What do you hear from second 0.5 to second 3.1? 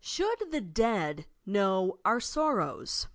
"dEAD" KNOW OUR SORROWS?